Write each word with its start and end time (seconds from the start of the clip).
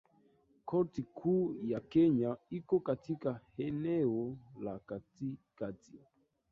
Korti 0.69 1.01
kuu 1.17 1.55
ya 1.63 1.79
Kenya 1.79 2.37
iko 2.49 2.79
katika 2.79 3.39
eneo 3.57 4.37
la 4.61 4.79
katikati. 4.79 5.99